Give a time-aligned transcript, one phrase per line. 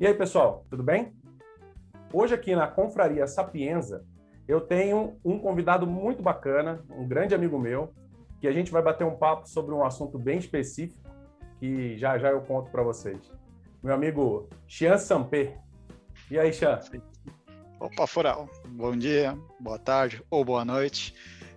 [0.00, 1.12] E aí, pessoal, tudo bem?
[2.10, 4.02] Hoje aqui na Confraria Sapienza,
[4.48, 7.92] eu tenho um convidado muito bacana, um grande amigo meu,
[8.40, 10.98] que a gente vai bater um papo sobre um assunto bem específico,
[11.58, 13.30] que já já eu conto para vocês.
[13.82, 15.58] Meu amigo Xian Sampé.
[16.30, 16.80] E aí, Xian?
[17.78, 18.48] Opa, Foral.
[18.68, 21.14] Bom dia, boa tarde ou boa noite.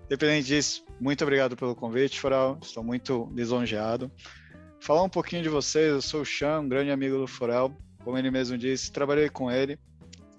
[0.10, 2.60] Dependente disso, muito obrigado pelo convite, Foral.
[2.62, 4.12] Estou muito lisonjeado.
[4.82, 7.74] Falar um pouquinho de vocês, eu sou o Xian, um grande amigo do Forel,
[8.04, 9.80] como ele mesmo disse, trabalhei com ele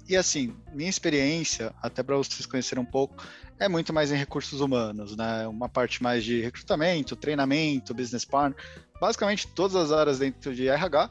[0.08, 3.24] e assim, minha experiência, até para vocês conhecerem um pouco,
[3.58, 5.46] é muito mais em recursos humanos, né?
[5.48, 8.62] Uma parte mais de recrutamento, treinamento, business partner,
[9.00, 11.10] basicamente todas as áreas dentro de RH.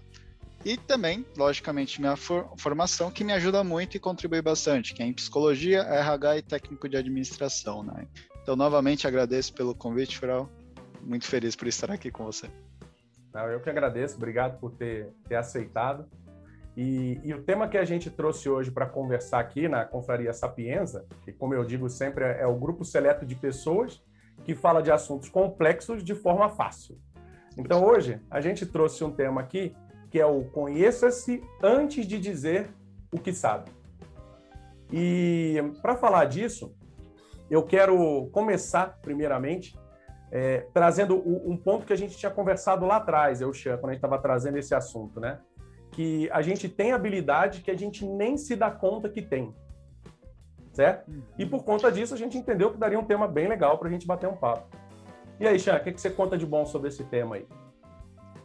[0.63, 5.05] E também, logicamente, minha for formação que me ajuda muito e contribui bastante, que é
[5.05, 8.07] em psicologia, RH e técnico de administração, né?
[8.41, 10.49] Então, novamente agradeço pelo convite, Fral.
[11.01, 12.47] Muito feliz por estar aqui com você.
[13.51, 16.07] Eu que agradeço, obrigado por ter, ter aceitado.
[16.75, 21.05] E, e, o tema que a gente trouxe hoje para conversar aqui na Confraria Sapienza,
[21.23, 24.03] que, como eu digo sempre, é, o grupo seleto de pessoas
[24.43, 26.99] que fala de assuntos complexos de forma fácil.
[27.55, 29.75] Então, hoje, a gente trouxe um tema aqui
[30.09, 32.69] que é o conheça-se antes de dizer
[33.11, 33.71] o que sabe.
[34.91, 36.75] E para falar disso,
[37.49, 39.75] eu quero começar, primeiramente,
[40.31, 43.93] é, trazendo um ponto que a gente tinha conversado lá atrás, eu, Xan, quando a
[43.93, 45.39] gente estava trazendo esse assunto, né?
[45.93, 49.53] Que a gente tem habilidade que a gente nem se dá conta que tem.
[50.73, 51.09] Certo?
[51.09, 51.21] Uhum.
[51.37, 53.91] E por conta disso, a gente entendeu que daria um tema bem legal para a
[53.91, 54.75] gente bater um papo.
[55.39, 57.45] E aí, Xan, o que, que você conta de bom sobre esse tema aí?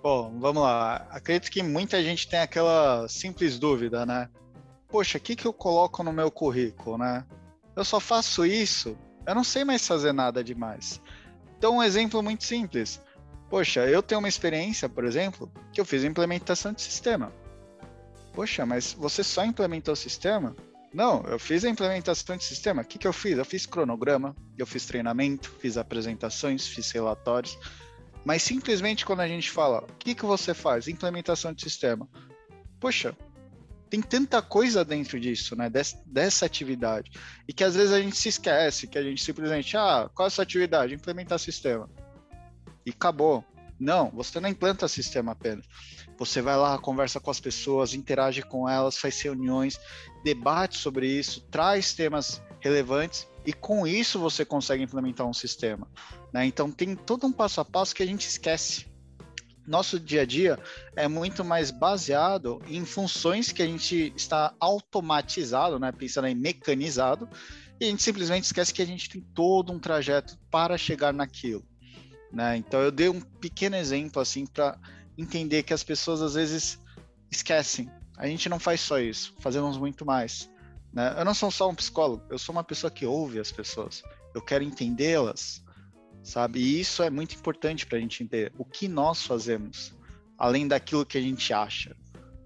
[0.03, 1.07] Bom, vamos lá.
[1.11, 4.29] Acredito que muita gente tem aquela simples dúvida, né?
[4.89, 7.25] Poxa, o que, que eu coloco no meu currículo, né?
[7.75, 8.97] Eu só faço isso,
[9.27, 11.01] eu não sei mais fazer nada demais.
[11.57, 13.01] Então, um exemplo muito simples.
[13.51, 17.33] Poxa, eu tenho uma experiência, por exemplo, que eu fiz implementação de sistema.
[18.33, 20.55] Poxa, mas você só implementou o sistema?
[20.93, 22.83] Não, eu fiz a implementação de sistema.
[22.83, 23.37] O que, que eu fiz?
[23.37, 27.59] Eu fiz cronograma, eu fiz treinamento, fiz apresentações, fiz relatórios.
[28.25, 30.89] Mas simplesmente quando a gente fala, o que, que você faz?
[30.89, 32.09] Implementação de sistema.
[32.81, 33.17] Poxa,
[33.91, 35.69] tem tanta coisa dentro disso, né?
[35.69, 37.11] Des, dessa atividade.
[37.47, 40.29] E que às vezes a gente se esquece, que a gente simplesmente, ah, qual é
[40.29, 40.95] a sua atividade?
[40.95, 41.89] Implementar sistema
[42.89, 43.45] e acabou.
[43.79, 45.65] Não, você não implanta sistema apenas.
[46.19, 49.79] Você vai lá, conversa com as pessoas, interage com elas, faz reuniões,
[50.25, 55.89] debate sobre isso, traz temas relevantes e com isso você consegue implementar um sistema.
[56.33, 56.47] Né?
[56.47, 58.87] Então tem todo um passo a passo que a gente esquece.
[59.67, 60.59] Nosso dia a dia
[60.97, 65.93] é muito mais baseado em funções que a gente está automatizado, né?
[65.93, 67.29] pensando em mecanizado,
[67.79, 71.68] e a gente simplesmente esquece que a gente tem todo um trajeto para chegar naquilo.
[72.33, 72.57] Né?
[72.57, 74.79] Então eu dei um pequeno exemplo assim para
[75.17, 76.81] entender que as pessoas às vezes
[77.31, 77.91] esquecem.
[78.17, 80.51] A gente não faz só isso, fazemos muito mais.
[80.93, 81.15] Né?
[81.19, 84.03] Eu não sou só um psicólogo, eu sou uma pessoa que ouve as pessoas.
[84.35, 85.65] Eu quero entendê-las,
[86.23, 86.61] sabe?
[86.61, 89.95] E isso é muito importante para a gente entender o que nós fazemos,
[90.37, 91.97] além daquilo que a gente acha,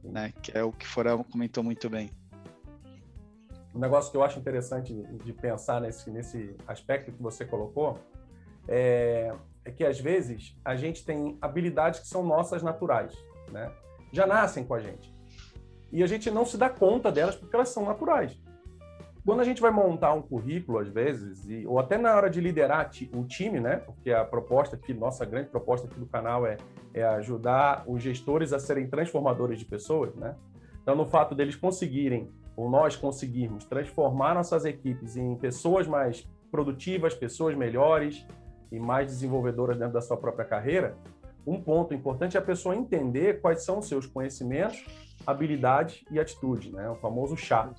[0.03, 0.32] né?
[0.43, 2.10] Que é o que Forel comentou muito bem.
[3.75, 4.93] Um negócio que eu acho interessante
[5.25, 7.99] de pensar nesse, nesse aspecto que você colocou
[8.69, 9.34] é
[9.65, 13.12] é que às vezes a gente tem habilidades que são nossas naturais,
[13.50, 13.73] né?
[14.12, 15.15] Já nascem com a gente.
[15.91, 18.41] E a gente não se dá conta delas porque elas são naturais.
[19.25, 22.41] Quando a gente vai montar um currículo, às vezes, e, ou até na hora de
[22.41, 23.77] liderar o time, né?
[23.77, 26.56] Porque a proposta aqui, nossa grande proposta aqui do canal é,
[26.93, 30.34] é ajudar os gestores a serem transformadores de pessoas, né?
[30.83, 37.15] Então, no fato deles conseguirem, ou nós conseguirmos, transformar nossas equipes em pessoas mais produtivas,
[37.15, 38.27] pessoas melhores,
[38.72, 40.97] e mais desenvolvedoras dentro da sua própria carreira,
[41.47, 44.84] um ponto importante é a pessoa entender quais são os seus conhecimentos,
[45.27, 46.88] habilidades e atitudes, né?
[46.88, 47.71] O famoso chá.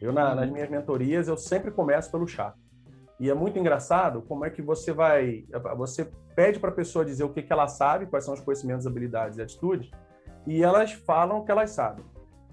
[0.00, 2.54] Eu, na, nas minhas mentorias, eu sempre começo pelo chá.
[3.20, 5.44] E é muito engraçado como é que você vai...
[5.76, 8.86] Você pede para a pessoa dizer o que, que ela sabe, quais são os conhecimentos,
[8.86, 9.90] habilidades e atitudes,
[10.46, 12.04] e elas falam o que elas sabem.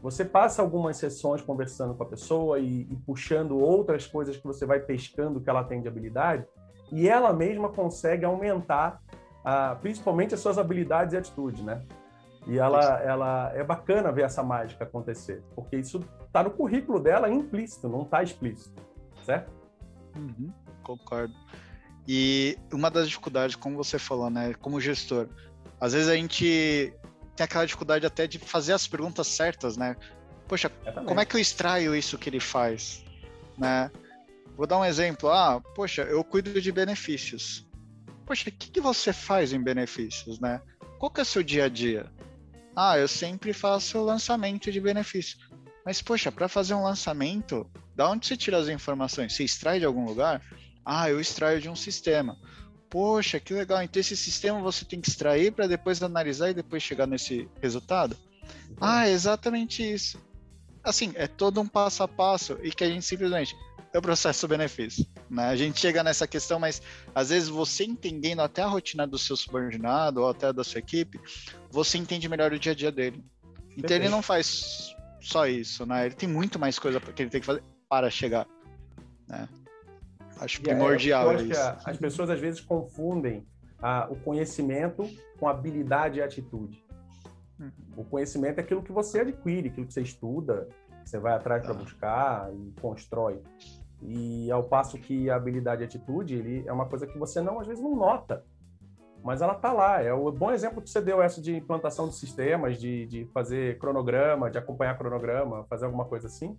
[0.01, 4.65] Você passa algumas sessões conversando com a pessoa e, e puxando outras coisas que você
[4.65, 6.45] vai pescando que ela tem de habilidade,
[6.91, 9.01] e ela mesma consegue aumentar
[9.43, 11.81] ah, principalmente as suas habilidades e atitudes, né?
[12.47, 17.29] E ela, ela é bacana ver essa mágica acontecer, porque isso está no currículo dela
[17.29, 18.81] implícito, não está explícito,
[19.23, 19.51] certo?
[20.15, 20.51] Uhum,
[20.83, 21.33] concordo.
[22.07, 25.27] E uma das dificuldades, como você falou, né, como gestor,
[25.79, 26.93] às vezes a gente
[27.35, 29.95] tem aquela dificuldade até de fazer as perguntas certas, né?
[30.47, 31.07] Poxa, Exatamente.
[31.07, 33.05] como é que eu extraio isso que ele faz,
[33.57, 33.91] né?
[34.55, 35.29] Vou dar um exemplo.
[35.29, 37.67] Ah, poxa, eu cuido de benefícios.
[38.25, 40.61] Poxa, o que, que você faz em benefícios, né?
[40.99, 42.11] Qual que é o seu dia a dia?
[42.75, 45.37] Ah, eu sempre faço lançamento de benefício.
[45.85, 49.33] Mas, poxa, para fazer um lançamento, da onde você tira as informações?
[49.33, 50.41] Você extrai de algum lugar?
[50.85, 52.37] Ah, eu extraio de um sistema.
[52.89, 53.81] Poxa, que legal.
[53.81, 58.15] Então, esse sistema você tem que extrair para depois analisar e depois chegar nesse resultado?
[58.79, 60.19] Ah, é exatamente isso.
[60.83, 63.55] Assim, é todo um passo a passo e que a gente simplesmente
[63.93, 65.05] é o processo benefício.
[65.29, 65.45] Né?
[65.45, 66.81] A gente chega nessa questão, mas
[67.13, 71.19] às vezes você entendendo até a rotina do seu subordinado ou até da sua equipe,
[71.69, 73.23] você entende melhor o dia a dia dele.
[73.71, 74.03] Então Perfeito.
[74.03, 76.05] ele não faz só isso, né?
[76.07, 78.47] Ele tem muito mais coisa que ele tem que fazer para chegar.
[79.27, 79.47] Né?
[80.39, 81.61] Acho é, primordial é, acho isso.
[81.85, 83.45] As pessoas às vezes confundem
[83.81, 85.07] a, o conhecimento
[85.39, 86.83] com habilidade e atitude.
[87.61, 87.71] Uhum.
[87.97, 90.67] O conhecimento é aquilo que você adquire, aquilo que você estuda,
[91.05, 91.77] você vai atrás para ah.
[91.77, 93.39] buscar e constrói.
[94.01, 97.39] E ao passo que a habilidade e a atitude, ele é uma coisa que você
[97.39, 98.43] não às vezes não nota,
[99.23, 100.01] mas ela está lá.
[100.01, 103.77] É o bom exemplo que você deu essa de implantação de sistemas, de, de fazer
[103.77, 106.57] cronograma, de acompanhar cronograma, fazer alguma coisa assim.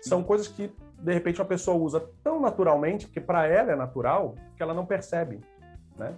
[0.00, 4.34] São coisas que de repente uma pessoa usa tão naturalmente, porque para ela é natural,
[4.56, 5.40] que ela não percebe,
[5.98, 6.16] né?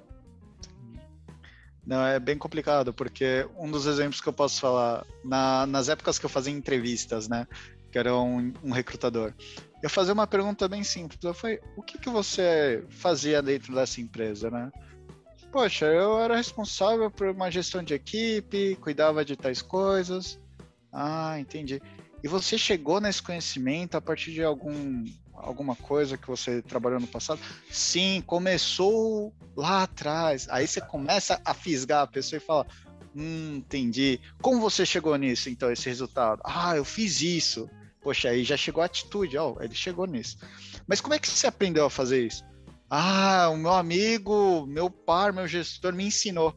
[1.86, 6.18] Não, é bem complicado, porque um dos exemplos que eu posso falar, na, nas épocas
[6.18, 7.46] que eu fazia entrevistas, né,
[7.92, 9.32] que era um, um recrutador,
[9.80, 14.00] eu fazia uma pergunta bem simples, eu falei, o que, que você fazia dentro dessa
[14.00, 14.72] empresa, né?
[15.52, 20.40] Poxa, eu era responsável por uma gestão de equipe, cuidava de tais coisas.
[20.92, 21.80] Ah, entendi.
[22.22, 25.04] E você chegou nesse conhecimento a partir de algum
[25.36, 27.40] alguma coisa que você trabalhou no passado?
[27.70, 30.46] Sim, começou lá atrás.
[30.50, 32.66] Aí você começa a fisgar a pessoa e fala:
[33.14, 34.20] Hum, entendi.
[34.42, 36.42] Como você chegou nisso, então, esse resultado?
[36.44, 37.68] Ah, eu fiz isso.
[38.02, 40.38] Poxa, aí já chegou a atitude, ó, ele chegou nisso.
[40.86, 42.44] Mas como é que você aprendeu a fazer isso?
[42.88, 46.54] Ah, o meu amigo, meu par, meu gestor me ensinou.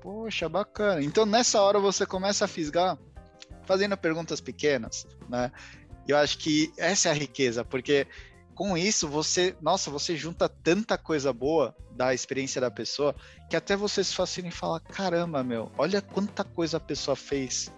[0.00, 1.02] Poxa, bacana.
[1.02, 2.96] Então nessa hora você começa a fisgar
[3.64, 5.52] fazendo perguntas pequenas, né?
[6.06, 8.06] Eu acho que essa é a riqueza, porque
[8.54, 13.14] com isso você, nossa, você junta tanta coisa boa da experiência da pessoa
[13.50, 17.72] que até você se fascina e fala: caramba, meu, olha quanta coisa a pessoa fez.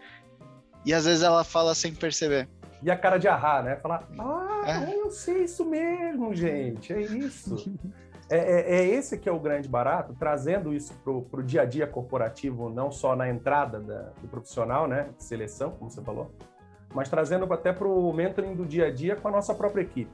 [0.84, 2.48] E às vezes ela fala sem perceber.
[2.80, 3.76] E a cara de arrar, né?
[3.76, 4.94] Falar: ah, é.
[4.94, 7.56] eu sei isso mesmo, gente, é isso.
[8.30, 11.64] É, é, é, esse que é o grande barato, trazendo isso para o dia a
[11.64, 16.30] dia corporativo, não só na entrada da, do profissional, né, de seleção, como você falou,
[16.94, 20.10] mas trazendo até para o mentoring do dia a dia com a nossa própria equipe.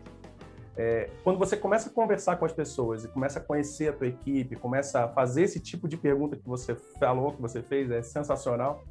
[0.77, 4.09] É, quando você começa a conversar com as pessoas e começa a conhecer a tua
[4.09, 8.03] equipe, começa a fazer esse tipo de pergunta que você falou, que você fez, é
[8.03, 8.83] sensacional.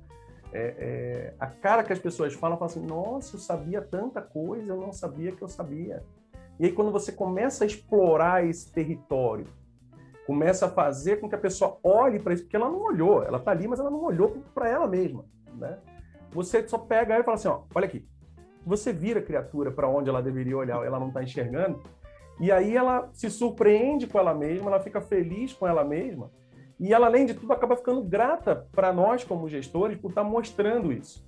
[0.53, 4.71] É, é, a cara que as pessoas falam, falam assim, nossa, eu sabia tanta coisa,
[4.71, 6.03] eu não sabia que eu sabia.
[6.59, 9.47] E aí quando você começa a explorar esse território,
[10.25, 13.39] começa a fazer com que a pessoa olhe para isso, porque ela não olhou, ela
[13.39, 15.25] está ali, mas ela não olhou para ela mesma,
[15.55, 15.79] né?
[16.33, 18.05] Você só pega e fala assim, ó, olha aqui.
[18.65, 21.81] Você vira a criatura para onde ela deveria olhar, ela não está enxergando.
[22.39, 26.31] E aí ela se surpreende com ela mesma, ela fica feliz com ela mesma.
[26.79, 30.29] E ela, além de tudo, acaba ficando grata para nós, como gestores, por estar tá
[30.29, 31.25] mostrando isso.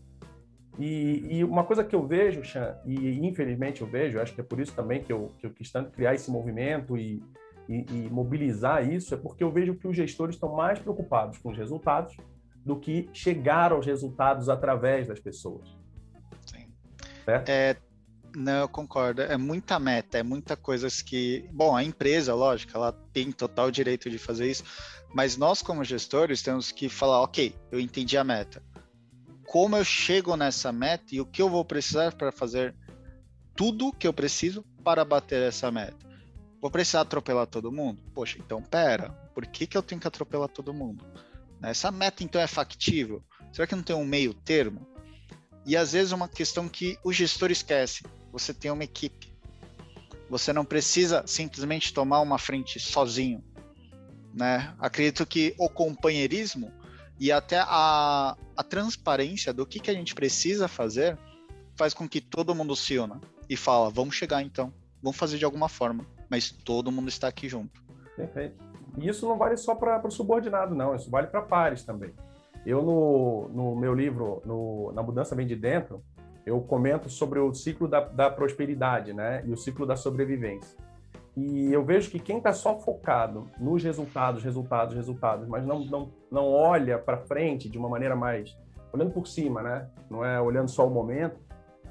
[0.77, 4.43] E, e, uma coisa que eu vejo, Chan, e infelizmente eu vejo, acho que é
[4.43, 7.23] por isso também que eu, que eu quis tanto criar esse movimento e,
[7.69, 11.49] e, e mobilizar isso, é porque eu vejo que os gestores estão mais preocupados com
[11.49, 12.17] os resultados
[12.65, 15.67] do que chegar aos resultados através das pessoas.
[16.45, 16.67] Sim.
[17.23, 17.49] Certo?
[17.49, 17.77] É,
[18.35, 19.21] não, eu concordo.
[19.21, 21.47] É muita meta, é muita coisas que.
[21.53, 24.63] Bom, a empresa, lógico, ela tem total direito de fazer isso,
[25.13, 28.63] mas nós, como gestores, temos que falar: ok, eu entendi a meta.
[29.45, 32.75] Como eu chego nessa meta e o que eu vou precisar para fazer
[33.55, 36.05] tudo que eu preciso para bater essa meta?
[36.59, 38.01] Vou precisar atropelar todo mundo?
[38.13, 41.05] Poxa, então pera, por que, que eu tenho que atropelar todo mundo?
[41.59, 41.71] Né?
[41.71, 43.23] Essa meta então é factível?
[43.51, 44.85] Será que não tem um meio termo?
[45.65, 49.33] E às vezes uma questão que o gestor esquece: você tem uma equipe.
[50.29, 53.43] Você não precisa simplesmente tomar uma frente sozinho.
[54.33, 54.75] Né?
[54.79, 56.71] Acredito que o companheirismo
[57.19, 61.17] e até a, a transparência do que, que a gente precisa fazer
[61.75, 63.19] faz com que todo mundo se una
[63.49, 67.47] e fala: vamos chegar então, vamos fazer de alguma forma, mas todo mundo está aqui
[67.47, 67.83] junto.
[68.15, 68.64] Perfeito.
[68.97, 72.13] E isso não vale só para o subordinado, não, isso vale para pares também.
[72.65, 76.01] Eu, no, no meu livro, no, Na Mudança Vem de Dentro,
[76.45, 79.43] eu comento sobre o ciclo da, da prosperidade né?
[79.45, 80.77] e o ciclo da sobrevivência.
[81.35, 86.11] E eu vejo que quem está só focado nos resultados, resultados, resultados, mas não, não,
[86.31, 88.57] não olha para frente de uma maneira mais
[88.93, 89.89] olhando por cima, né?
[90.09, 91.37] Não é olhando só o momento,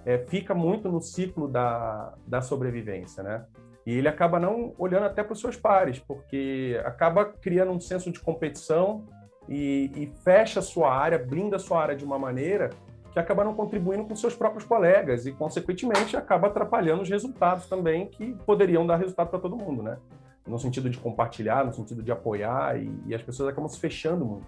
[0.07, 3.45] é, fica muito no ciclo da, da sobrevivência, né?
[3.87, 8.11] E ele acaba não olhando até para os seus pares, porque acaba criando um senso
[8.11, 9.05] de competição
[9.49, 12.71] e, e fecha a sua área, blinda a sua área de uma maneira
[13.13, 18.09] que acaba não contribuindo com seus próprios colegas e, consequentemente, acaba atrapalhando os resultados também
[18.09, 19.99] que poderiam dar resultado para todo mundo, né?
[20.47, 24.25] No sentido de compartilhar, no sentido de apoiar e, e as pessoas acabam se fechando
[24.25, 24.47] muito.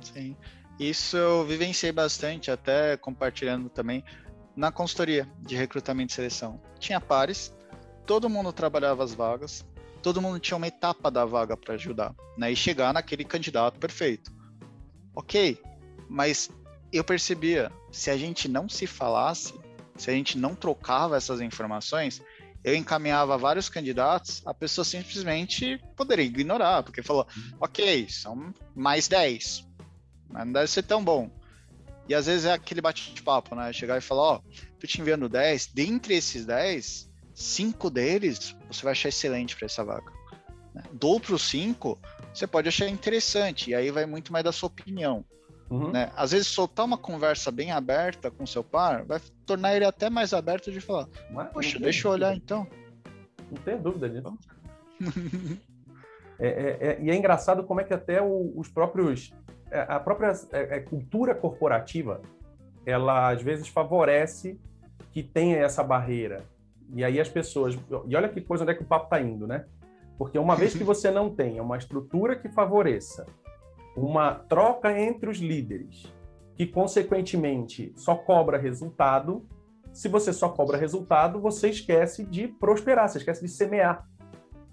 [0.00, 0.36] Sim,
[0.78, 4.04] isso eu vivenciei bastante, até compartilhando também
[4.54, 6.60] na consultoria de recrutamento e seleção.
[6.78, 7.56] Tinha pares,
[8.08, 9.66] todo mundo trabalhava as vagas,
[10.02, 12.50] todo mundo tinha uma etapa da vaga para ajudar, né?
[12.50, 14.32] E chegar naquele candidato perfeito.
[15.14, 15.60] Ok,
[16.08, 16.50] mas
[16.90, 19.52] eu percebia, se a gente não se falasse,
[19.94, 22.22] se a gente não trocava essas informações,
[22.64, 27.26] eu encaminhava vários candidatos, a pessoa simplesmente poderia ignorar, porque falou,
[27.60, 29.68] ok, são mais 10,
[30.30, 31.30] mas não deve ser tão bom.
[32.08, 33.70] E às vezes é aquele bate-papo, né?
[33.70, 37.07] Chegar e falar, ó, oh, tô te enviando 10, dentre esses 10,
[37.38, 40.12] cinco deles você vai achar excelente para essa vaga.
[40.74, 40.82] Né?
[40.92, 41.98] Do outro cinco,
[42.34, 45.24] você pode achar interessante, e aí vai muito mais da sua opinião.
[45.70, 45.92] Uhum.
[45.92, 46.10] Né?
[46.16, 50.32] Às vezes, soltar uma conversa bem aberta com seu par vai tornar ele até mais
[50.32, 52.66] aberto de falar: Mas, Poxa, deixa eu olhar então.
[53.50, 54.36] Não tem dúvida disso.
[56.40, 59.32] é, é, é, e é engraçado como é que até o, os próprios.
[59.70, 62.22] É, a própria é, é, cultura corporativa
[62.86, 64.58] ela às vezes favorece
[65.12, 66.42] que tenha essa barreira.
[66.94, 67.78] E aí as pessoas.
[68.06, 69.64] E olha que coisa onde é que o papo está indo, né?
[70.16, 73.26] Porque uma vez que você não tenha uma estrutura que favoreça
[73.96, 76.12] uma troca entre os líderes,
[76.54, 79.44] que consequentemente só cobra resultado.
[79.92, 84.06] Se você só cobra resultado, você esquece de prosperar, você esquece de semear.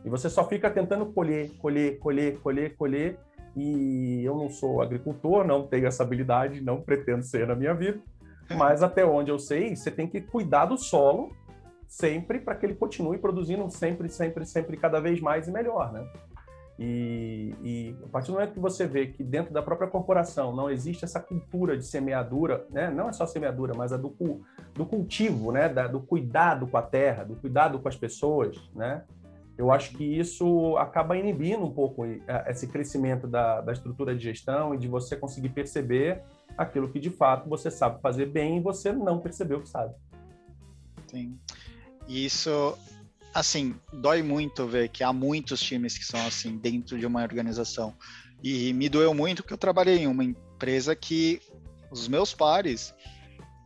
[0.04, 3.20] E você só fica tentando colher, colher, colher, colher, colher.
[3.56, 8.00] E eu não sou agricultor, não tenho essa habilidade, não pretendo ser na minha vida.
[8.56, 11.32] Mas até onde eu sei, você tem que cuidar do solo
[11.88, 16.08] sempre para que ele continue produzindo sempre, sempre, sempre cada vez mais e melhor, né?
[16.78, 20.70] E, e, a partir do momento que você vê que dentro da própria corporação não
[20.70, 22.92] existe essa cultura de semeadura, né?
[22.92, 24.14] não é só semeadura, mas a do,
[24.74, 25.70] do cultivo, né?
[25.70, 29.06] Da, do cuidado com a terra, do cuidado com as pessoas, né?
[29.58, 34.24] eu acho que isso acaba inibindo um pouco é, esse crescimento da, da estrutura de
[34.24, 36.24] gestão e de você conseguir perceber
[36.58, 39.94] aquilo que de fato você sabe fazer bem e você não percebeu que sabe.
[41.08, 41.40] Sim.
[42.08, 42.78] Isso
[43.36, 47.94] assim, dói muito ver que há muitos times que são assim dentro de uma organização.
[48.42, 51.42] E me doeu muito porque eu trabalhei em uma empresa que
[51.92, 52.94] os meus pares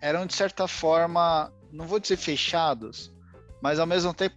[0.01, 3.13] eram de certa forma, não vou dizer fechados,
[3.62, 4.36] mas ao mesmo tempo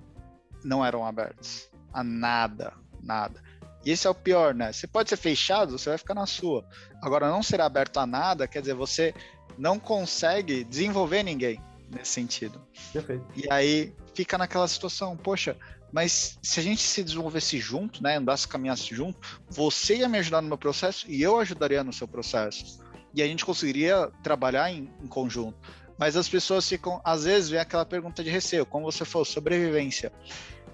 [0.62, 3.42] não eram abertos a nada, nada.
[3.84, 4.70] E esse é o pior, né?
[4.70, 6.64] Você pode ser fechado, você vai ficar na sua.
[7.02, 9.14] Agora, não ser aberto a nada, quer dizer, você
[9.56, 11.58] não consegue desenvolver ninguém
[11.94, 12.60] nesse sentido.
[12.92, 13.24] Perfeito.
[13.36, 15.56] E aí fica naquela situação, poxa,
[15.92, 20.40] mas se a gente se desenvolvesse junto, né, andasse, caminhasse junto, você ia me ajudar
[20.40, 22.80] no meu processo e eu ajudaria no seu processo.
[23.14, 25.58] E a gente conseguiria trabalhar em, em conjunto.
[25.98, 30.10] Mas as pessoas ficam, às vezes, vem aquela pergunta de receio, como você falou, sobrevivência.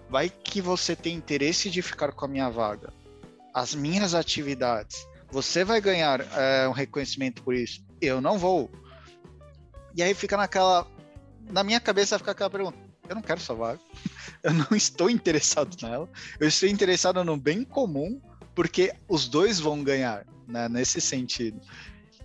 [0.08, 2.92] Vai que você tem interesse de ficar com a minha vaga,
[3.52, 5.06] as minhas atividades.
[5.30, 7.84] Você vai ganhar é, um reconhecimento por isso.
[8.00, 8.70] Eu não vou.
[9.94, 10.86] E aí fica naquela.
[11.50, 12.78] Na minha cabeça fica aquela pergunta:
[13.08, 13.80] eu não quero vaga,
[14.42, 18.20] eu não estou interessado nela, eu estou interessado no bem comum,
[18.54, 21.60] porque os dois vão ganhar, né, nesse sentido.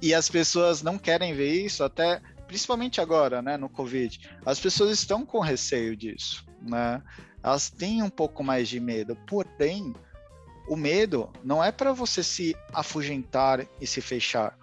[0.01, 4.19] E as pessoas não querem ver isso, até principalmente agora, né, no Covid.
[4.45, 7.01] As pessoas estão com receio disso, né?
[7.41, 9.93] Elas têm um pouco mais de medo, porém,
[10.67, 14.57] o medo não é para você se afugentar e se fechar.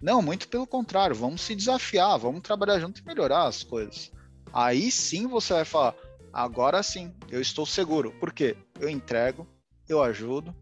[0.00, 4.10] Não, muito pelo contrário, vamos se desafiar, vamos trabalhar junto e melhorar as coisas.
[4.52, 5.94] Aí sim você vai falar:
[6.32, 8.10] agora sim, eu estou seguro.
[8.12, 8.56] Por quê?
[8.78, 9.46] Eu entrego,
[9.88, 10.54] eu ajudo,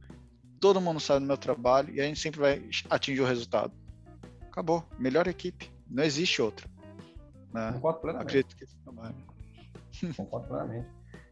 [0.60, 3.72] todo mundo sabe do meu trabalho e a gente sempre vai atingir o resultado.
[4.50, 4.84] Acabou.
[4.98, 5.70] Melhor equipe.
[5.88, 6.68] Não existe outra.
[7.52, 7.72] Né?
[7.72, 8.38] Concordo plenamente.
[8.38, 10.88] Acredito que Concordo plenamente.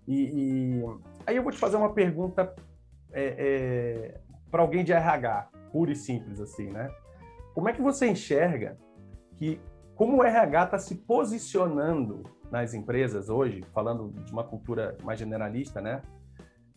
[0.06, 0.82] E, e,
[1.26, 2.54] aí eu vou te fazer uma pergunta
[3.12, 4.20] é, é,
[4.50, 6.88] para alguém de RH, puro e simples assim, né?
[7.56, 8.76] Como é que você enxerga
[9.38, 9.58] que
[9.94, 15.80] como o RH está se posicionando nas empresas hoje, falando de uma cultura mais generalista,
[15.80, 16.02] né?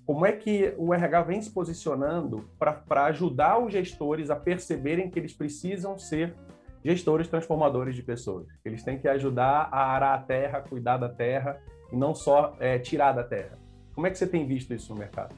[0.06, 5.20] Como é que o RH vem se posicionando para ajudar os gestores a perceberem que
[5.20, 6.34] eles precisam ser
[6.82, 8.48] gestores transformadores de pessoas?
[8.64, 12.80] Eles têm que ajudar a arar a terra, cuidar da terra e não só é,
[12.80, 13.60] tirar da terra.
[13.94, 15.36] Como é que você tem visto isso no mercado?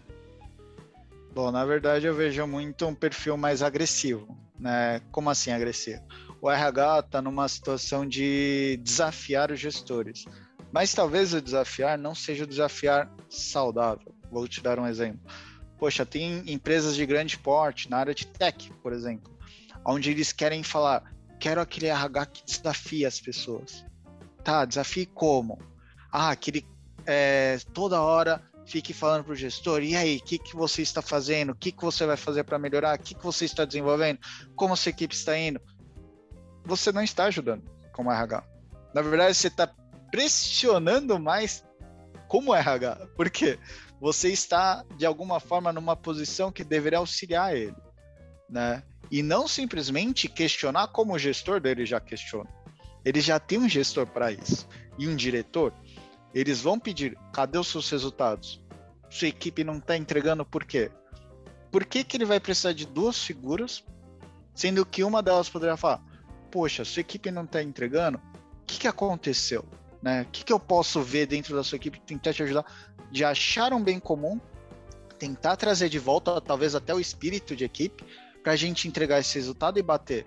[1.33, 5.01] Bom, na verdade eu vejo muito um perfil mais agressivo, né?
[5.11, 6.01] Como assim agressivo?
[6.41, 10.25] o RH está numa situação de desafiar os gestores.
[10.71, 14.15] Mas talvez o desafiar não seja o desafiar saudável.
[14.31, 15.21] Vou te dar um exemplo.
[15.77, 19.31] Poxa, tem empresas de grande porte na área de tech, por exemplo,
[19.85, 21.03] onde eles querem falar,
[21.39, 23.85] quero aquele RH que desafia as pessoas.
[24.43, 25.59] Tá, desafie como?
[26.11, 26.65] Ah, aquele
[27.05, 31.01] é, toda hora fique falando para o gestor, e aí, o que, que você está
[31.01, 31.51] fazendo?
[31.51, 32.97] O que, que você vai fazer para melhorar?
[32.97, 34.19] O que, que você está desenvolvendo?
[34.55, 35.59] Como a sua equipe está indo?
[36.65, 38.43] Você não está ajudando como RH.
[38.93, 39.67] Na verdade, você está
[40.11, 41.63] pressionando mais
[42.27, 43.07] como RH.
[43.15, 43.57] Por quê?
[43.99, 47.75] Você está, de alguma forma, numa posição que deveria auxiliar ele.
[48.49, 48.83] Né?
[49.09, 52.49] E não simplesmente questionar como o gestor dele já questiona.
[53.03, 54.67] Ele já tem um gestor para isso.
[54.97, 55.73] E um diretor.
[56.33, 58.63] Eles vão pedir, cadê os seus resultados?
[59.09, 60.91] Sua equipe não está entregando por quê?
[61.71, 63.83] Por que, que ele vai precisar de duas figuras,
[64.53, 66.03] sendo que uma delas poderia falar,
[66.49, 69.65] poxa, sua equipe não está entregando, o que, que aconteceu?
[70.01, 70.23] Né?
[70.23, 72.65] O que, que eu posso ver dentro da sua equipe tentar te ajudar
[73.11, 74.39] de achar um bem comum,
[75.19, 78.03] tentar trazer de volta, talvez até o espírito de equipe,
[78.41, 80.25] para a gente entregar esse resultado e bater.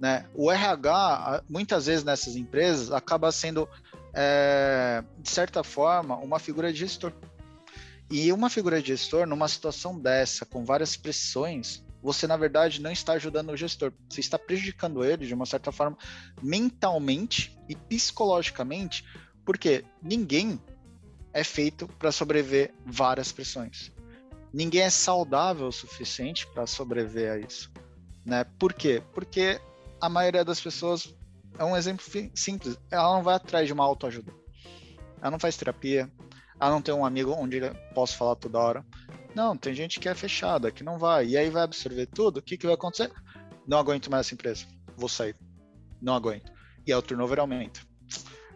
[0.00, 0.26] Né?
[0.34, 3.68] O RH, muitas vezes nessas empresas, acaba sendo,
[4.18, 7.12] é, de certa forma, uma figura de gestor.
[8.10, 12.90] E uma figura de gestor, numa situação dessa, com várias pressões, você na verdade não
[12.90, 15.98] está ajudando o gestor, você está prejudicando ele de uma certa forma
[16.40, 19.04] mentalmente e psicologicamente,
[19.44, 20.60] porque ninguém
[21.32, 23.92] é feito para sobreviver várias pressões.
[24.52, 27.70] Ninguém é saudável o suficiente para sobreviver a isso,
[28.24, 28.44] né?
[28.58, 29.02] Por quê?
[29.12, 29.60] Porque
[30.00, 31.12] a maioria das pessoas
[31.58, 34.32] é um exemplo simples, ela não vai atrás de uma autoajuda.
[35.20, 36.10] Ela não faz terapia,
[36.60, 37.60] ela não tem um amigo onde
[37.94, 38.86] posso falar toda hora.
[39.34, 41.26] Não, tem gente que é fechada, que não vai.
[41.26, 42.38] E aí vai absorver tudo.
[42.38, 43.12] O que, que vai acontecer?
[43.66, 44.66] Não aguento mais essa empresa.
[44.96, 45.36] Vou sair.
[46.00, 46.50] Não aguento.
[46.86, 47.80] E aí o turnover aumenta.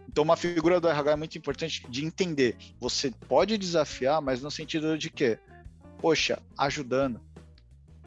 [0.08, 2.56] Então, uma figura do RH é muito importante de entender.
[2.80, 5.38] Você pode desafiar, mas no sentido de que,
[5.98, 7.20] poxa, ajudando.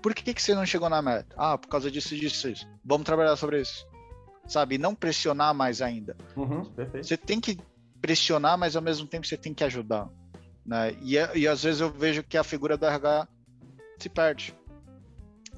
[0.02, 1.34] Por que, que você não chegou na meta?
[1.38, 2.68] Ah, por causa disso, disso, isso.
[2.84, 3.88] Vamos trabalhar sobre isso.
[4.48, 4.78] Sabe?
[4.78, 6.16] Não pressionar mais ainda.
[6.36, 6.64] Uhum,
[7.02, 7.58] você tem que
[8.02, 10.10] pressionar, mas ao mesmo tempo você tem que ajudar.
[10.66, 10.96] Né?
[11.02, 13.28] E, e às vezes eu vejo que a figura do RH
[13.98, 14.54] se perde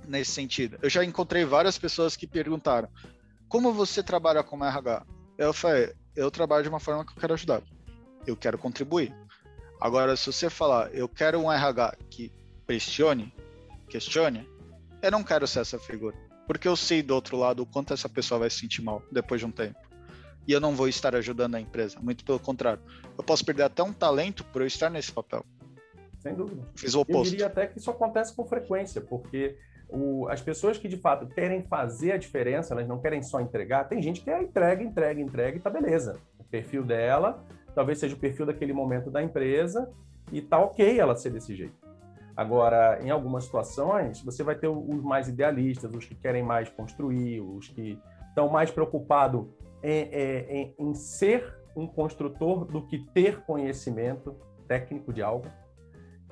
[0.08, 0.78] nesse sentido.
[0.82, 2.90] Eu já encontrei várias pessoas que perguntaram:
[3.48, 5.06] como você trabalha como RH?
[5.38, 7.62] Eu falei: eu trabalho de uma forma que eu quero ajudar,
[8.26, 9.14] eu quero contribuir.
[9.82, 12.32] Agora, se você falar, eu quero um RH que
[12.66, 13.34] pressione,
[13.90, 14.50] questione,
[15.02, 16.16] eu não quero ser essa figura,
[16.48, 19.40] porque eu sei do outro lado o quanto essa pessoa vai se sentir mal depois
[19.40, 19.80] de um tempo
[20.48, 21.98] e eu não vou estar ajudando a empresa.
[22.00, 22.82] Muito pelo contrário.
[23.18, 25.44] Eu posso perder até um talento por eu estar nesse papel.
[26.20, 26.62] Sem dúvida.
[26.76, 27.28] Fiz o oposto.
[27.28, 29.58] Eu diria até que isso acontece com frequência, porque
[29.90, 33.86] o, as pessoas que de fato querem fazer a diferença, elas não querem só entregar.
[33.86, 36.18] Tem gente que é entrega, entrega, entrega e tá beleza.
[36.40, 39.92] O perfil dela talvez seja o perfil daquele momento da empresa
[40.32, 41.76] e tá ok ela ser desse jeito.
[42.36, 47.40] Agora, em algumas situações, você vai ter os mais idealistas, os que querem mais construir,
[47.40, 49.46] os que estão mais preocupados
[49.82, 54.36] em, em, em ser um construtor do que ter conhecimento
[54.68, 55.48] técnico de algo.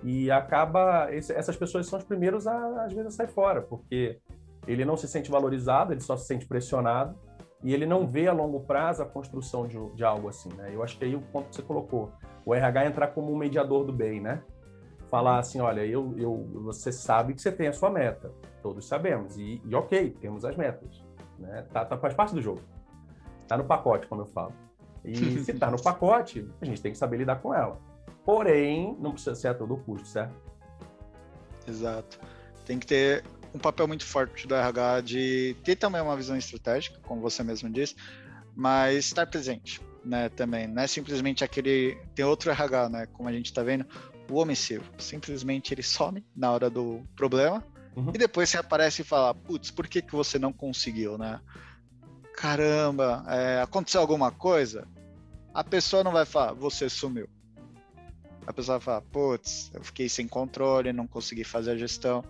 [0.04, 1.08] E acaba.
[1.12, 4.20] essas pessoas são os primeiros, a, às vezes, a sair fora, porque
[4.68, 7.18] ele não se sente valorizado, ele só se sente pressionado
[7.64, 10.72] e ele não vê a longo prazo a construção de, de algo assim, né?
[10.74, 12.12] Eu acho que aí o ponto que você colocou,
[12.46, 14.44] o RH entrar como um mediador do bem, né?
[15.14, 19.38] Falar assim, olha, eu, eu, você sabe que você tem a sua meta, todos sabemos,
[19.38, 21.04] e, e ok, temos as metas,
[21.38, 21.68] né?
[21.72, 22.62] Tá, tá, faz parte do jogo.
[23.40, 24.56] Está no pacote, como eu falo.
[25.06, 27.80] E se está no pacote, a gente tem que saber lidar com ela.
[28.26, 30.34] Porém, não precisa ser a todo custo, certo?
[31.68, 32.20] Exato.
[32.66, 33.24] Tem que ter
[33.54, 37.70] um papel muito forte do RH de ter também uma visão estratégica, como você mesmo
[37.70, 37.96] disse,
[38.56, 40.66] mas estar presente, né, também.
[40.66, 42.00] Não é simplesmente aquele...
[42.16, 43.86] Tem outro RH, né, como a gente está vendo,
[44.34, 44.86] o omissivo.
[44.98, 47.64] Simplesmente ele some na hora do problema
[47.96, 48.12] uhum.
[48.14, 51.40] e depois você aparece e fala, putz, por que, que você não conseguiu, né?
[52.34, 54.88] caramba, é, aconteceu alguma coisa,
[55.54, 57.30] a pessoa não vai falar, você sumiu.
[58.46, 62.24] A pessoa vai falar, putz, eu fiquei sem controle, não consegui fazer a gestão.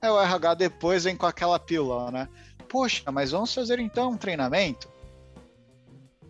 [0.00, 2.28] Aí o RH depois vem com aquela pílula, né?
[2.68, 4.88] Poxa, mas vamos fazer então um treinamento?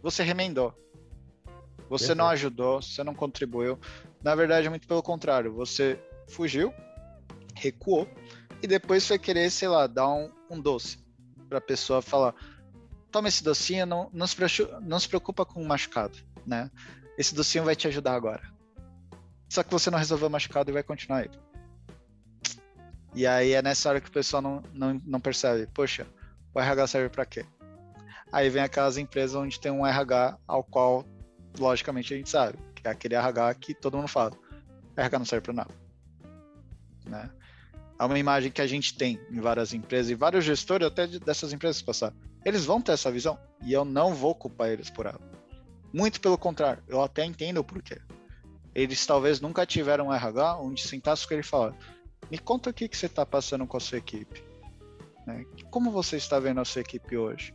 [0.03, 0.75] Você remendou.
[1.89, 3.79] Você não ajudou, você não contribuiu.
[4.29, 5.55] Na verdade, é muito pelo contrário.
[5.55, 6.71] Você fugiu,
[7.55, 8.07] recuou,
[8.63, 10.99] e depois foi querer, sei lá, dar um, um doce
[11.49, 12.35] para a pessoa falar:
[13.11, 16.71] toma esse docinho, não, não, se preocupa, não se preocupa com o machucado, né?
[17.17, 18.43] Esse docinho vai te ajudar agora.
[19.49, 21.31] Só que você não resolveu o machucado e vai continuar aí.
[23.15, 26.07] E aí é nessa hora que o pessoal não, não, não percebe, poxa,
[26.53, 27.47] o RH serve para quê?
[28.31, 31.07] Aí vem aquelas empresas onde tem um RH ao qual,
[31.59, 34.33] logicamente, a gente sabe, é aquele RH que todo mundo fala.
[34.97, 35.75] RH não serve para nada.
[37.07, 37.31] né?
[37.99, 41.53] É uma imagem que a gente tem em várias empresas e vários gestores até dessas
[41.53, 42.13] empresas passar.
[42.45, 45.21] Eles vão ter essa visão e eu não vou culpar eles por ela.
[45.93, 48.01] Muito pelo contrário, eu até entendo o porquê.
[48.75, 51.75] Eles talvez nunca tiveram um RH onde sentasse com ele e falar:
[52.31, 54.45] me conta o que, que você está passando com a sua equipe.
[55.27, 55.45] Né?
[55.71, 57.55] Como você está vendo a sua equipe hoje?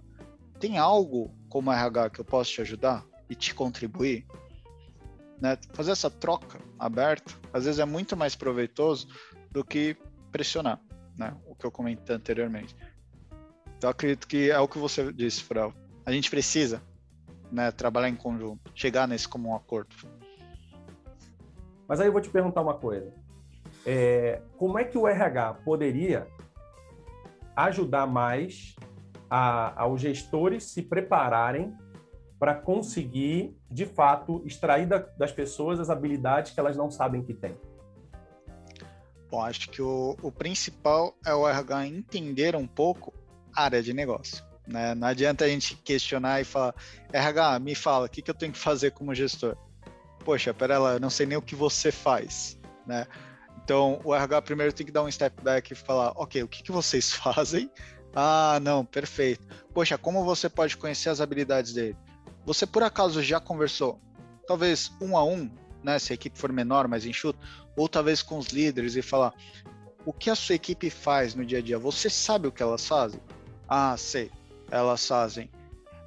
[0.60, 4.26] Tem algo como RH que eu posso te ajudar e te contribuir?
[5.44, 5.58] Né?
[5.74, 9.10] Fazer essa troca aberta, às vezes é muito mais proveitoso
[9.52, 9.98] do que
[10.32, 10.80] pressionar,
[11.18, 11.36] né?
[11.46, 12.74] O que eu comentei anteriormente.
[13.78, 15.74] Então acredito que é o que você disse, Frel.
[16.06, 16.82] A gente precisa,
[17.52, 19.94] né, trabalhar em conjunto, chegar nesse comum acordo.
[21.90, 23.14] Mas aí eu vou te perguntar uma coisa.
[23.86, 26.26] É, como é que o RH poderia
[27.54, 28.78] ajudar mais
[29.30, 31.76] aos gestores se prepararem
[32.44, 37.34] para conseguir, de fato, extrair da, das pessoas as habilidades que elas não sabem que
[37.34, 37.58] têm?
[39.32, 43.14] Bom, acho que o, o principal é o RH entender um pouco
[43.56, 44.44] a área de negócio.
[44.68, 44.94] Né?
[44.94, 46.76] Não adianta a gente questionar e falar,
[47.14, 49.56] RH, me fala, o que, que eu tenho que fazer como gestor?
[50.26, 53.08] Poxa, pera lá, eu não sei nem o que você faz, né?
[53.64, 56.62] Então, o RH primeiro tem que dar um step back e falar, ok, o que,
[56.62, 57.72] que vocês fazem?
[58.14, 59.48] Ah, não, perfeito.
[59.74, 61.96] Poxa, como você pode conhecer as habilidades dele?
[62.46, 64.00] Você por acaso já conversou,
[64.48, 65.50] talvez um a um,
[65.84, 67.40] né, se a equipe for menor, mais enxuta,
[67.76, 69.34] ou talvez com os líderes e falar,
[70.06, 71.80] o que a sua equipe faz no dia a dia?
[71.80, 73.22] Você sabe o que elas fazem?
[73.68, 74.30] Ah, sei.
[74.70, 75.50] Elas fazem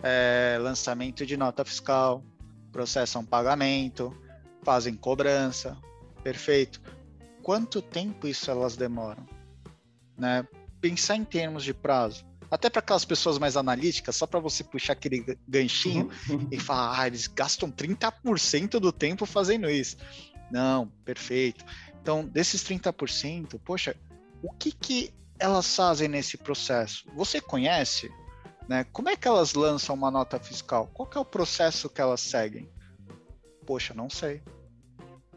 [0.02, 2.22] é, lançamento de nota fiscal,
[2.70, 4.14] processam pagamento,
[4.62, 5.76] fazem cobrança.
[6.22, 6.80] Perfeito
[7.46, 9.24] quanto tempo isso elas demoram,
[10.18, 10.44] né?
[10.80, 14.92] Pensar em termos de prazo, até para aquelas pessoas mais analíticas, só para você puxar
[14.92, 16.48] aquele ganchinho uhum.
[16.50, 19.96] e falar, ah, eles gastam 30% do tempo fazendo isso.
[20.50, 21.64] Não, perfeito.
[22.00, 23.96] Então, desses 30%, poxa,
[24.42, 27.04] o que que elas fazem nesse processo?
[27.14, 28.10] Você conhece?
[28.68, 28.84] Né?
[28.92, 30.88] Como é que elas lançam uma nota fiscal?
[30.92, 32.68] Qual é o processo que elas seguem?
[33.66, 34.42] Poxa, não sei.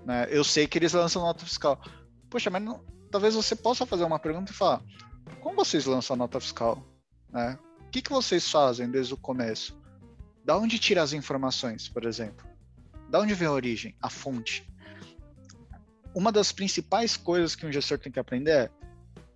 [0.06, 0.28] Né?
[0.30, 1.82] Eu sei que eles lançam nota fiscal.
[2.30, 4.82] Poxa, mas não, talvez você possa fazer uma pergunta e falar:
[5.42, 6.84] como vocês lançam a nota fiscal?
[7.32, 7.58] Né?
[7.86, 9.78] O que, que vocês fazem desde o começo?
[10.44, 12.48] Da onde tira as informações, por exemplo?
[13.10, 14.68] Da onde vem a origem, a fonte?
[16.14, 18.72] Uma das principais coisas que um gestor tem que aprender é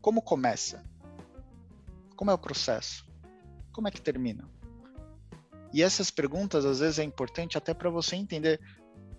[0.01, 0.83] como começa,
[2.15, 3.05] como é o processo,
[3.71, 4.49] como é que termina.
[5.71, 8.59] E essas perguntas às vezes é importante até para você entender,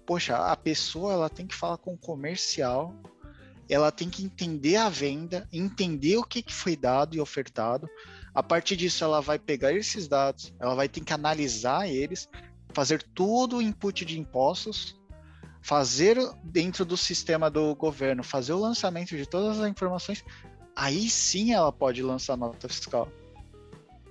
[0.07, 2.95] poxa, a pessoa ela tem que falar com o comercial
[3.69, 7.89] ela tem que entender a venda, entender o que, que foi dado e ofertado.
[8.35, 12.29] A partir disso, ela vai pegar esses dados, ela vai ter que analisar eles,
[12.73, 15.01] fazer todo o input de impostos,
[15.62, 20.25] fazer dentro do sistema do governo, fazer o lançamento de todas as informações.
[20.75, 23.09] Aí sim ela pode lançar nota fiscal.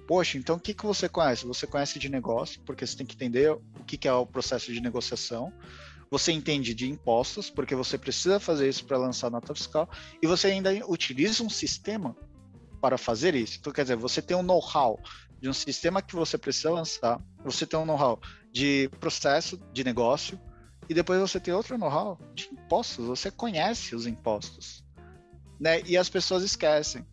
[0.07, 1.45] Poxa, então o que, que você conhece?
[1.45, 4.71] Você conhece de negócio, porque você tem que entender o que, que é o processo
[4.71, 5.51] de negociação
[6.13, 9.89] você entende de impostos, porque você precisa fazer isso para lançar nota fiscal,
[10.21, 12.15] e você ainda utiliza um sistema
[12.84, 13.60] para fazer isso.
[13.62, 15.00] Então, quer dizer, você tem um know-how
[15.39, 18.19] de um sistema que você precisa lançar, você tem um know-how
[18.52, 20.38] de processo de negócio,
[20.89, 24.86] e depois você tem outro know-how de impostos, você conhece os impostos.
[25.58, 25.82] Né?
[25.84, 27.08] E as pessoas esquecem.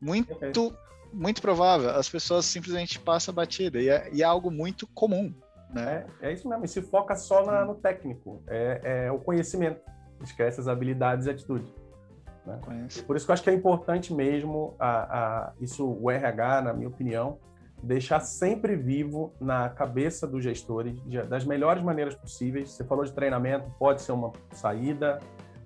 [0.00, 0.74] Muito,
[1.12, 5.34] muito provável, as pessoas simplesmente passam batida, e é, e é algo muito comum.
[5.74, 6.06] Né?
[6.22, 9.82] É, é isso mesmo, e se foca só na, no técnico, é, é, o conhecimento,
[10.22, 11.70] esquece as habilidades e atitudes.
[12.46, 12.58] Né?
[13.06, 16.72] Por isso que eu acho que é importante mesmo a, a, isso, o RH, na
[16.72, 17.38] minha opinião,
[17.82, 22.70] deixar sempre vivo na cabeça dos gestores das melhores maneiras possíveis.
[22.70, 25.18] Você falou de treinamento, pode ser uma saída,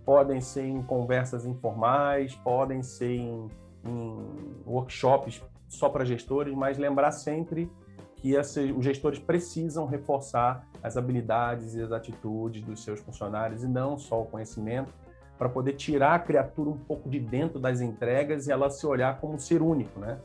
[0.04, 3.48] podem ser em conversas informais, podem ser em,
[3.84, 7.70] em workshops só para gestores, mas lembrar sempre
[8.16, 13.98] que os gestores precisam reforçar as habilidades e as atitudes dos seus funcionários e não
[13.98, 14.92] só o conhecimento,
[15.38, 19.20] para poder tirar a criatura um pouco de dentro das entregas e ela se olhar
[19.20, 20.18] como um ser único, né?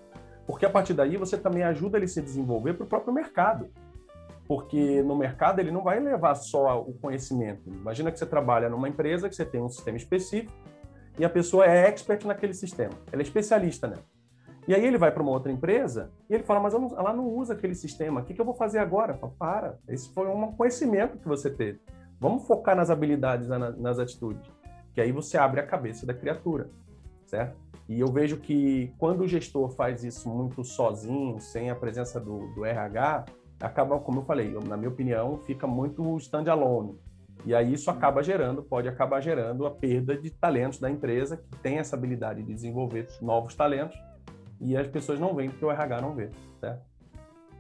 [0.45, 3.69] Porque a partir daí você também ajuda ele a se desenvolver para o próprio mercado.
[4.47, 7.69] Porque no mercado ele não vai levar só o conhecimento.
[7.69, 10.51] Imagina que você trabalha numa empresa que você tem um sistema específico
[11.19, 12.93] e a pessoa é expert naquele sistema.
[13.11, 13.97] Ela é especialista, né?
[14.67, 17.53] E aí ele vai para uma outra empresa e ele fala, mas ela não usa
[17.53, 19.15] aquele sistema, o que, que eu vou fazer agora?
[19.15, 21.79] Falo, para, esse foi um conhecimento que você teve.
[22.19, 24.58] Vamos focar nas habilidades, nas atitudes.
[24.93, 26.69] Que aí você abre a cabeça da criatura,
[27.25, 27.57] certo?
[27.87, 32.53] E eu vejo que quando o gestor faz isso muito sozinho, sem a presença do,
[32.53, 33.25] do RH,
[33.59, 36.97] acaba, como eu falei, na minha opinião, fica muito standalone.
[37.45, 41.57] E aí isso acaba gerando, pode acabar gerando a perda de talentos da empresa que
[41.59, 43.97] tem essa habilidade de desenvolver novos talentos
[44.59, 46.83] e as pessoas não veem porque o RH não vê, certo?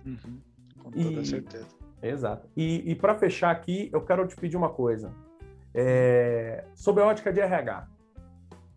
[0.05, 0.39] Uhum,
[0.83, 1.67] com toda e, certeza.
[2.01, 2.47] Exato.
[2.55, 5.11] E, e para fechar aqui, eu quero te pedir uma coisa.
[5.81, 7.87] É, sobre a ótica de RH,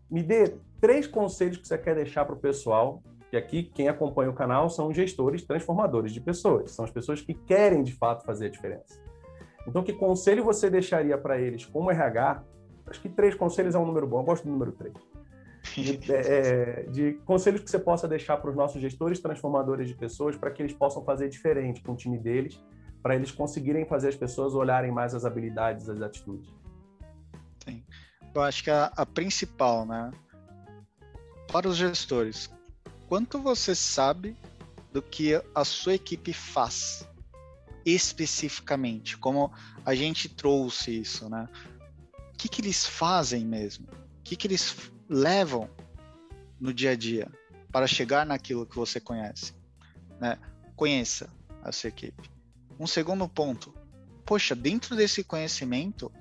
[0.09, 4.29] me dê três conselhos que você quer deixar para o pessoal, que aqui quem acompanha
[4.29, 8.45] o canal são gestores transformadores de pessoas, são as pessoas que querem de fato fazer
[8.45, 9.01] a diferença.
[9.67, 12.41] Então, que conselho você deixaria para eles como RH?
[12.87, 14.93] Acho que três conselhos é um número bom, eu gosto do número três.
[15.75, 19.95] De, é, é, de conselhos que você possa deixar para os nossos gestores transformadores de
[19.95, 22.63] pessoas para que eles possam fazer diferente com o time deles,
[23.01, 26.62] para eles conseguirem fazer as pessoas olharem mais as habilidades, as atitudes.
[28.33, 30.11] Eu acho que a, a principal, né?
[31.51, 32.49] Para os gestores,
[33.07, 34.35] quanto você sabe
[34.91, 37.07] do que a sua equipe faz?
[37.85, 39.51] especificamente, como
[39.85, 41.47] a gente trouxe isso, né?
[42.33, 43.87] O que, que eles fazem mesmo?
[44.19, 44.75] O que, que eles
[45.09, 45.69] levam
[46.59, 47.29] no dia a dia
[47.71, 49.53] para chegar naquilo que você conhece?
[50.19, 50.37] Né?
[50.75, 51.29] Conheça
[51.61, 52.29] a sua equipe.
[52.79, 53.73] Um segundo ponto.
[54.25, 56.11] Poxa, dentro desse conhecimento,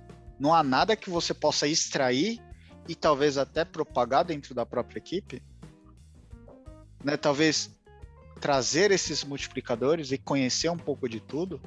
[0.42, 2.42] não há nada que você possa extrair
[2.88, 5.40] e talvez até propagar dentro da própria equipe?
[7.04, 7.16] Né?
[7.16, 7.72] Talvez
[8.40, 11.62] trazer esses multiplicadores e conhecer um pouco de tudo.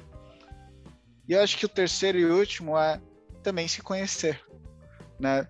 [1.26, 3.00] E eu acho que o terceiro e último é
[3.42, 4.44] também se conhecer,
[5.18, 5.48] né?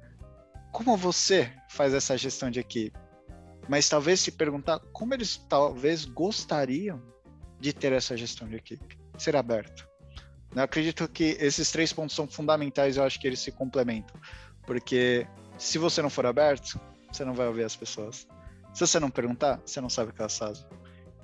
[0.71, 2.97] Como você faz essa gestão de equipe?
[3.69, 7.03] Mas talvez se perguntar como eles talvez gostariam
[7.59, 9.96] de ter essa gestão de equipe, ser aberto.
[10.57, 14.19] Eu acredito que esses três pontos são fundamentais, eu acho que eles se complementam.
[14.67, 15.27] Porque
[15.59, 16.81] se você não for aberto,
[17.13, 18.27] você não vai ouvir as pessoas.
[18.73, 20.67] Se você não perguntar, você não sabe o que elas fazem.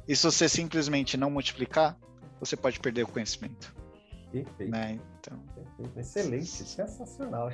[0.07, 1.97] E se você simplesmente não multiplicar,
[2.38, 3.75] você pode perder o conhecimento.
[4.31, 4.71] Perfeito.
[4.71, 4.99] Né?
[5.18, 5.38] Então...
[5.55, 5.99] Perfeito.
[5.99, 7.51] Excelente, sensacional.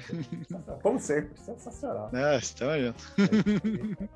[0.82, 2.10] Como sempre, sensacional.
[2.12, 3.12] É, estamos juntos.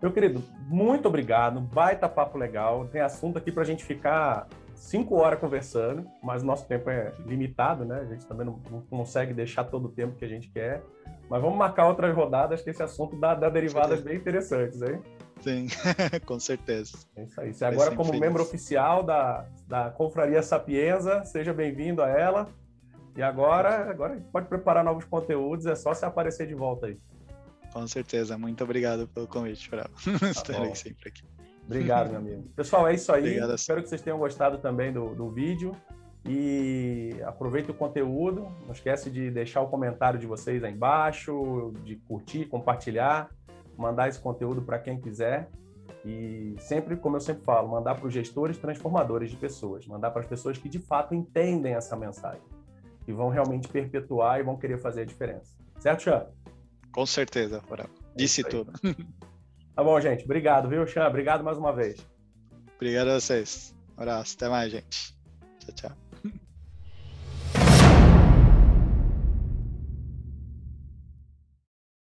[0.00, 1.60] Meu querido, muito obrigado.
[1.60, 2.86] Baita papo legal.
[2.88, 7.12] Tem assunto aqui para a gente ficar cinco horas conversando, mas o nosso tempo é
[7.26, 8.00] limitado, né?
[8.00, 10.82] A gente também não, não, consegue deixar todo o tempo que a gente quer.
[11.28, 15.00] Mas vamos marcar outras rodadas, que esse assunto dá, dá derivadas bem interessantes, hein?
[15.40, 15.66] Sim,
[16.24, 16.96] com certeza.
[17.16, 17.52] É isso aí.
[17.52, 18.20] Você agora, como feliz.
[18.20, 22.48] membro oficial da, da Confraria Sapienza, seja bem-vindo a ela.
[23.16, 26.98] E agora, agora pode preparar novos conteúdos, é só se aparecer de volta aí.
[27.72, 28.38] Com certeza.
[28.38, 29.90] Muito obrigado pelo convite, Bravo.
[30.18, 31.35] Tá Estarei sempre aqui.
[31.66, 32.44] Obrigado, meu amigo.
[32.54, 33.22] Pessoal, é isso aí.
[33.22, 35.72] Obrigado, Espero que vocês tenham gostado também do, do vídeo.
[36.24, 38.48] E aproveite o conteúdo.
[38.64, 43.28] Não esquece de deixar o comentário de vocês aí embaixo, de curtir, compartilhar
[43.76, 45.48] mandar esse conteúdo para quem quiser
[46.04, 50.22] e sempre, como eu sempre falo, mandar para os gestores transformadores de pessoas, mandar para
[50.22, 52.42] as pessoas que de fato entendem essa mensagem
[53.06, 55.56] e vão realmente perpetuar e vão querer fazer a diferença.
[55.78, 56.26] Certo, Xan?
[56.92, 57.88] Com certeza, Fora.
[58.14, 58.72] Disse é tudo.
[59.76, 60.24] Tá bom, gente.
[60.24, 61.06] Obrigado, viu, Xan?
[61.06, 62.04] Obrigado mais uma vez.
[62.76, 63.74] Obrigado a vocês.
[63.96, 64.34] Um abraço.
[64.34, 65.14] Até mais, gente.
[65.60, 66.05] Tchau, tchau.